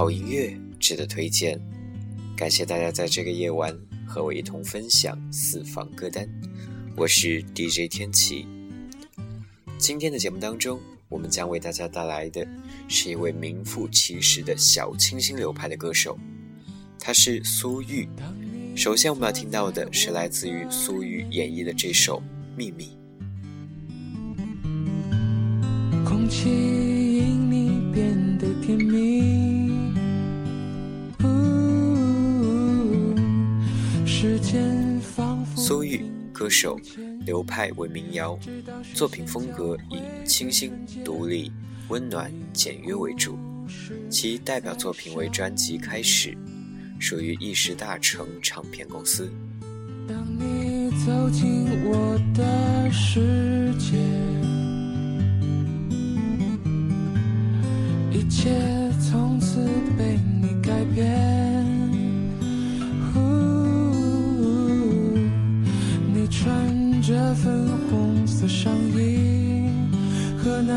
[0.00, 1.60] 好音乐值得推荐。
[2.34, 6.26] 感谢大家在这个夜晚和我一同分享四方歌单。
[6.96, 8.46] 我是 DJ 天琪。
[9.76, 12.48] 今天的节目当中，我们将为大家带来的
[12.88, 16.18] 是一位名副其实的小清新流派的歌手，
[16.98, 18.08] 他是苏玉。
[18.74, 22.20] 首先我们要听到的是来自于苏玉演绎的这首
[22.56, 22.96] 《秘密》。
[26.06, 26.89] 空气
[36.40, 36.80] 歌手，
[37.26, 38.38] 流派为民谣，
[38.94, 40.72] 作品风格以清新、
[41.04, 41.52] 独立、
[41.88, 43.38] 温暖、简约为主，
[44.08, 46.30] 其代表作品为专辑《开始》。
[46.98, 49.30] 属于意识大成唱片公司。
[50.08, 53.98] 当你走进我的世界，
[58.10, 58.50] 一切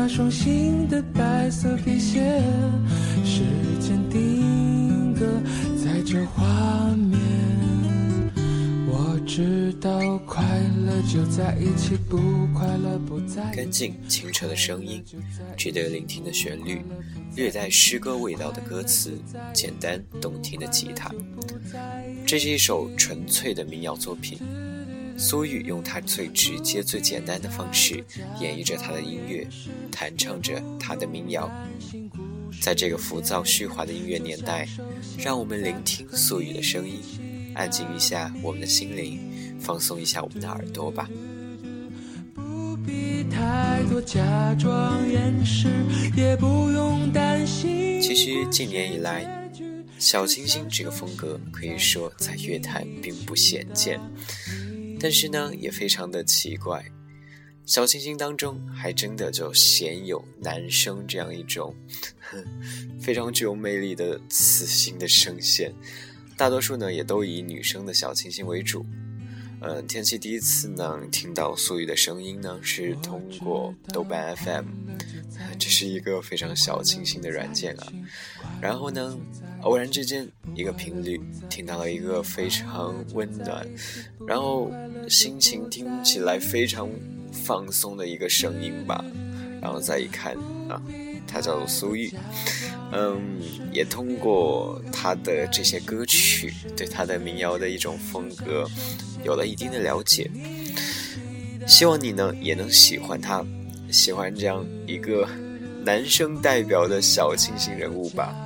[0.06, 2.38] 那双新的白色皮鞋，
[3.24, 3.40] 时
[3.80, 5.24] 间定格。
[5.82, 6.44] 在这画
[6.94, 7.18] 面，
[8.86, 10.44] 我知道快
[10.84, 12.18] 乐就在一起，不
[12.52, 13.50] 快乐不在。
[13.50, 15.02] 干净清澈的声音，
[15.56, 16.82] 值得聆听的旋律，
[17.34, 19.12] 略带诗歌味道的歌词，
[19.54, 21.10] 简单动听的吉他。
[22.26, 24.38] 这是一首纯粹的民谣作品。
[25.16, 28.04] 苏玉用他最直接、最简单的方式
[28.40, 29.46] 演绎着他的音乐，
[29.90, 31.50] 弹唱着他的民谣。
[32.60, 34.66] 在这个浮躁虚华的音乐年代，
[35.18, 37.00] 让我们聆听素语的声音，
[37.54, 39.18] 安静一下我们的心灵，
[39.60, 41.08] 放松一下我们的耳朵吧。
[42.34, 45.68] 不必太多假装掩饰，
[46.16, 48.00] 也不用担心。
[48.00, 49.50] 其实近年以来，
[49.98, 54.00] 小清新这个风格可以说在乐坛并不鲜见，
[55.00, 56.84] 但是呢，也非常的奇怪。
[57.66, 61.74] 小清新当中，还真的就鲜有男生这样一种
[63.00, 65.72] 非常具有魅力的磁性的声线，
[66.36, 68.84] 大多数呢也都以女生的小清新为主。
[69.62, 74.66] 嗯，天气第一次呢听到苏雨的声音呢，是通过豆瓣 FM，
[75.58, 77.86] 这是一个非常小清新的软件啊。
[78.60, 79.18] 然后呢，
[79.64, 81.20] 偶然之间一个频率
[81.50, 83.66] 听到了一个非常温暖，
[84.26, 84.70] 然后
[85.08, 86.88] 心情听起来非常。
[87.46, 89.04] 放松的一个声音吧，
[89.60, 90.36] 然后再一看
[90.68, 90.80] 啊，
[91.26, 92.08] 他叫做苏玉，
[92.92, 93.40] 嗯，
[93.72, 98.64] 也通过他的这些歌曲，对他的民谣的一种风格
[99.24, 100.30] 有了一定的了解。
[101.66, 103.44] 希望你呢也能喜欢他，
[103.90, 105.28] 喜欢这样一个
[105.84, 108.43] 男生代表的小清新人物吧。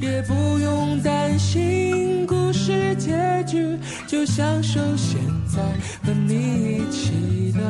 [0.00, 5.62] 也不用担心故事结局，就享受现在
[6.02, 7.60] 和你一起的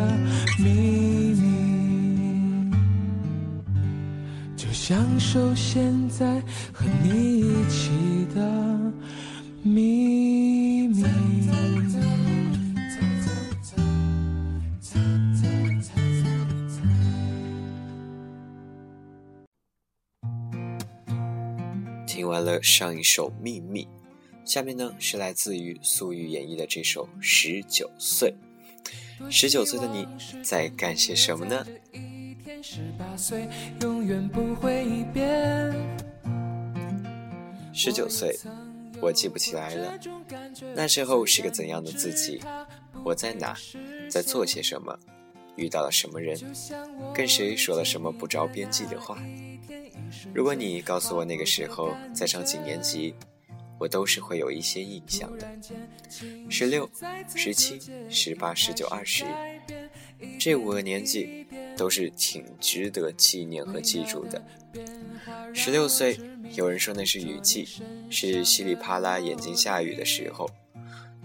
[0.59, 1.45] 秘密。
[4.57, 6.41] 就享受现在
[6.73, 7.91] 和你一起
[8.35, 8.41] 的
[9.63, 10.24] 秘
[22.15, 23.83] 听完了上一首《秘密》，
[24.45, 28.33] 下面呢是来自于苏玉演绎的这首《十九岁》。
[29.29, 30.07] 十九岁的你
[30.41, 31.67] 在干些什么呢？
[37.73, 38.39] 十九岁，
[39.01, 39.99] 我记不起来了，
[40.77, 42.41] 那时候是个怎样的自己？
[43.05, 43.57] 我在哪？
[44.09, 44.97] 在做些什么？
[45.57, 46.39] 遇到了什么人？
[47.13, 49.19] 跟谁说了什么不着边际的话？
[50.33, 53.15] 如果你告诉我那个时候在上几年级，
[53.79, 55.47] 我都是会有一些印象的。
[56.49, 56.89] 十六、
[57.35, 59.25] 十七、十八、十九、二十，
[60.39, 64.43] 这五个年纪都是挺值得纪念和记住的。
[65.53, 66.19] 十六岁，
[66.53, 67.69] 有人说那是雨季，
[68.11, 70.49] 是稀里啪啦眼睛下雨的时候，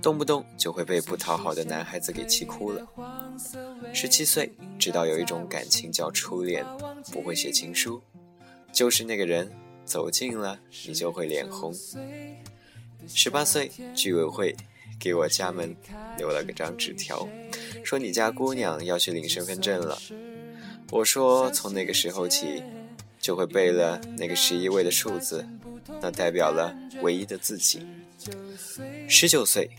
[0.01, 2.87] 动不动就会被不讨好的男孩子给气哭了。
[3.93, 6.65] 十七岁，知道有一种感情叫初恋，
[7.11, 8.01] 不会写情书。
[8.71, 9.51] 就是那个人
[9.85, 11.73] 走近了，你就会脸红。
[13.07, 14.55] 十八岁，居委会
[14.99, 15.75] 给我家门
[16.17, 17.27] 留了个张纸条，
[17.83, 19.97] 说你家姑娘要去领身份证了。
[20.91, 22.63] 我说从那个时候起，
[23.19, 25.47] 就会背了那个十一位的数字，
[26.01, 27.85] 那代表了唯一的自己。
[29.07, 29.69] 十九岁，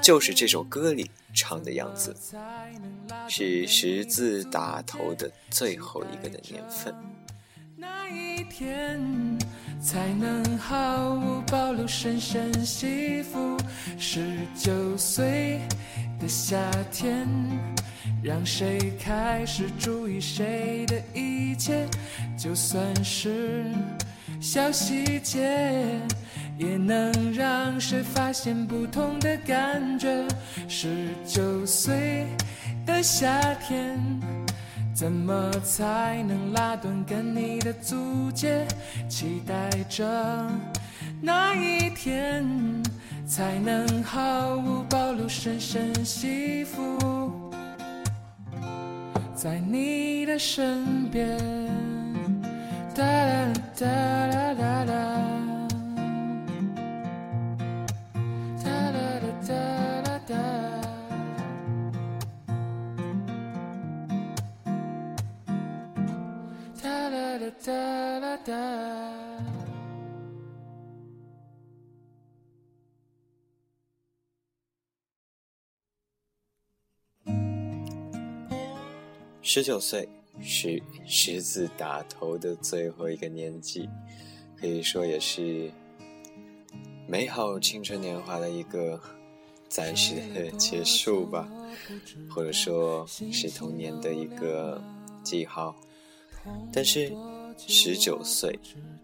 [0.00, 2.14] 就是这首歌里唱的样子，
[3.28, 6.94] 是十字打头的最后一个的年份。
[8.42, 9.00] 一天，
[9.80, 13.56] 才能毫无保留深深吸附。
[13.96, 15.60] 十九岁
[16.18, 16.58] 的夏
[16.90, 17.24] 天，
[18.20, 21.86] 让谁开始注意谁的一切，
[22.36, 23.64] 就算是
[24.40, 25.78] 小细节，
[26.58, 30.26] 也能让谁发现不同的感觉。
[30.66, 32.26] 十九岁
[32.84, 34.41] 的夏天。
[34.94, 38.48] 怎么才能拉断跟你的足迹？
[39.08, 40.04] 期待着
[41.20, 42.46] 那一天，
[43.26, 47.50] 才能毫无保留深深吸附
[49.34, 51.38] 在你的身边。
[52.94, 55.11] 哒啦哒啦哒啦。
[79.44, 80.08] 十九岁
[80.40, 83.88] 是十字打头的最后一个年纪，
[84.56, 85.68] 可以说也是
[87.08, 89.00] 美好青春年华的一个
[89.68, 91.48] 暂时的结束吧，
[92.30, 94.80] 或者说是童年的一个
[95.24, 95.74] 记号。
[96.72, 97.12] 但是，
[97.56, 98.58] 十九岁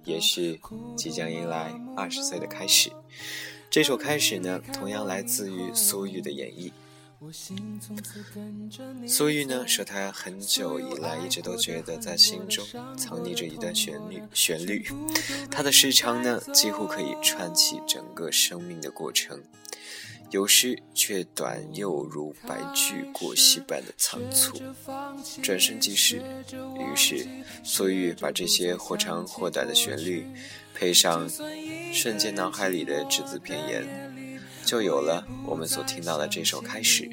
[0.05, 0.59] 也是
[0.97, 2.91] 即将迎来二十岁的开始。
[3.69, 6.71] 这首开始呢，同样来自于苏玉的演绎。
[9.09, 12.65] 苏玉呢说，他很久以来一直都觉得在心中
[12.97, 14.87] 藏匿着一段旋律，旋律，
[15.51, 19.43] 它 的时长呢几乎可以串起整个生命的过程。
[20.31, 24.61] 有时却短，又如白驹过隙般的仓促，
[25.43, 26.23] 转瞬即逝。
[26.79, 27.27] 于是，
[27.65, 30.25] 苏玉把这些或长或短的旋律，
[30.75, 31.29] 配上
[31.93, 33.87] 瞬间脑海里的只字片言，
[34.69, 37.09] 就有了我们所听到的这首开始。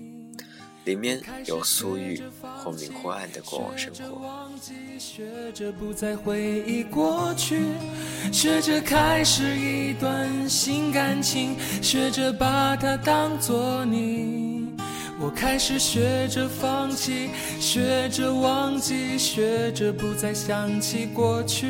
[0.83, 2.21] 里面有苏玉
[2.61, 4.51] 或明或暗的过往生活。
[4.99, 5.23] 学
[5.53, 7.61] 着不再回忆过去，
[8.29, 14.75] 学着开始一段新感情，学着把它当作你。
[15.17, 17.29] 我开始学着放弃，
[17.59, 21.67] 学着忘记，学着不再想起过去。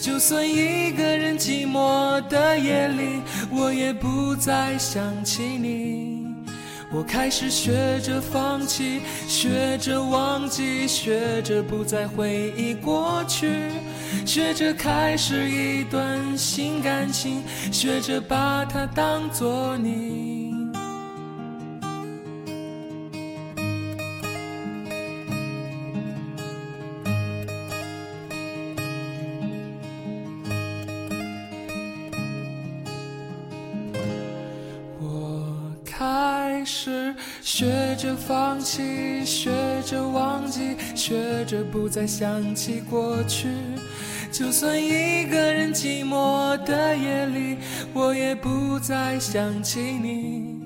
[0.00, 6.26] 就算一个人寂寞的夜里，我也不再想起你。
[6.90, 13.50] 我开始学着放弃，学着忘记，学着不再回忆过去，
[14.24, 20.37] 学着开始一段新感情，学着把它当作你。
[37.48, 39.50] 学着放弃，学
[39.86, 43.48] 着忘记，学着不再想起过去。
[44.30, 47.56] 就算一个人寂寞的夜里，
[47.94, 50.60] 我也不再想起你。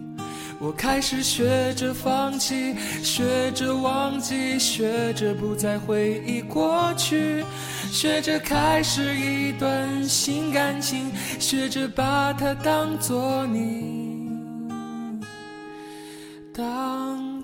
[0.58, 2.74] 我开始学着放弃，
[3.04, 7.44] 学着忘记，学着不再回忆过去，
[7.92, 14.01] 学着开始一段新感情，学着把它当作你。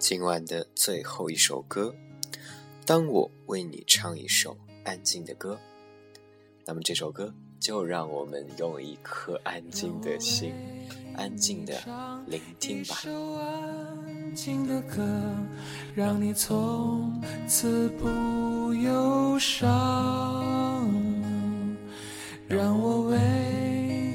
[0.00, 1.94] 今晚的最后一首歌，
[2.84, 5.56] 当我为你唱一首安静的歌，
[6.66, 10.52] 那么这首歌就让我们用一颗安静的心。
[11.16, 11.74] 安静的
[12.26, 12.96] 聆听吧。
[13.00, 15.02] 一首安静的歌，
[15.94, 20.90] 让你从此不忧伤。
[22.48, 23.18] 让我为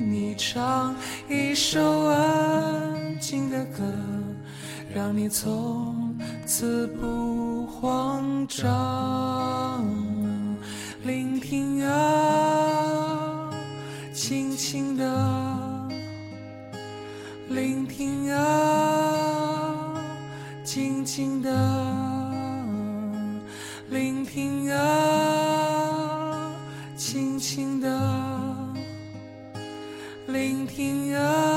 [0.06, 0.96] 你唱
[1.27, 3.84] 一首安静的歌，
[4.94, 9.84] 让你从此不慌张。
[11.04, 13.50] 聆听啊，
[14.13, 15.76] 轻轻的。
[17.50, 20.04] 聆听啊，
[20.63, 21.50] 静静的
[23.89, 26.51] 聆听啊，
[26.98, 27.89] 轻轻的
[30.27, 31.56] 聆听啊，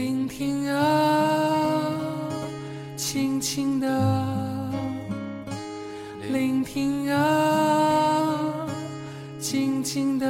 [0.00, 1.92] 聆听啊，
[2.96, 4.72] 轻轻的
[6.32, 8.66] 聆听啊，
[9.38, 10.26] 静静的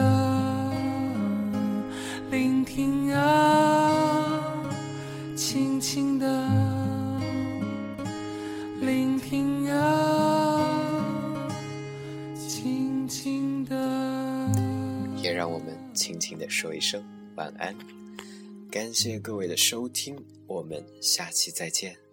[2.33, 4.61] 聆听啊，
[5.37, 6.27] 轻轻的
[8.81, 10.67] 聆听啊，
[12.35, 14.51] 轻轻的。
[15.23, 17.01] 也让我们轻轻的说一声
[17.37, 17.73] 晚安。
[18.71, 22.10] 感谢各位的收听，我们下期再见。